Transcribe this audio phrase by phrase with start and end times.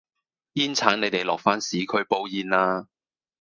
[0.53, 2.87] 煙剷你哋落返市區煲煙啦